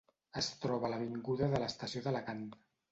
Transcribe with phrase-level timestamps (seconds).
[0.41, 2.47] Es troba a l'avinguda de l'Estació d'Alacant.